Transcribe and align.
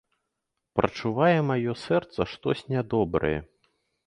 Прачувае 0.79 1.39
маё 1.49 1.75
сэрца 1.85 2.27
штось 2.33 2.65
нядобрае. 2.73 3.37